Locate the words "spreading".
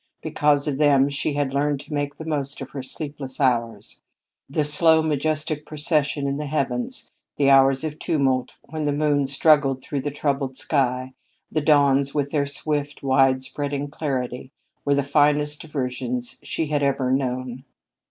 13.43-13.89